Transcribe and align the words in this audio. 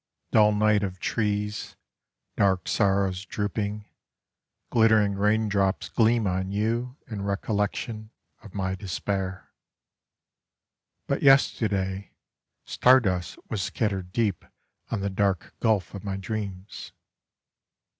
Dull 0.31 0.51
night 0.51 0.81
of 0.81 0.99
trees, 0.99 1.75
Dark 2.35 2.67
sorrows 2.67 3.23
drooping, 3.23 3.85
Glittering 4.71 5.13
raindrops 5.13 5.89
gleam 5.89 6.25
on 6.25 6.49
you 6.51 6.97
In 7.05 7.21
recollection 7.21 8.09
Of 8.41 8.55
my 8.55 8.73
despair. 8.73 9.51
But 11.05 11.21
yesterday 11.21 12.13
Stardust 12.65 13.37
was 13.47 13.61
scattered 13.61 14.11
deep 14.11 14.43
on 14.89 15.01
the 15.01 15.09
dark 15.11 15.53
gulf 15.59 15.93
of 15.93 16.03
my 16.03 16.17
dreams. 16.17 16.93